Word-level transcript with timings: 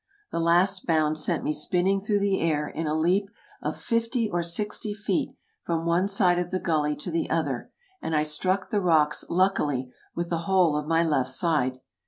The 0.31 0.39
last 0.39 0.87
bound 0.87 1.19
sent 1.19 1.43
me 1.43 1.53
spinning 1.53 1.99
through 1.99 2.21
the 2.21 2.41
air, 2.41 2.67
in 2.67 2.87
a 2.87 2.97
leap 2.97 3.29
of 3.61 3.77
fifty 3.77 4.27
or 4.27 4.41
sixty 4.41 4.95
feet, 4.95 5.35
from 5.63 5.85
one 5.85 6.07
side 6.07 6.39
of 6.39 6.49
the 6.49 6.59
gully 6.59 6.95
to 6.95 7.11
the 7.11 7.29
other, 7.29 7.71
and 8.01 8.15
I 8.15 8.23
struck 8.23 8.71
the 8.71 8.81
rocks, 8.81 9.23
luckily, 9.29 9.93
with 10.15 10.31
the 10.31 10.39
whole 10.49 10.75
of 10.75 10.87
my 10.87 11.03
left 11.03 11.29
side. 11.29 11.81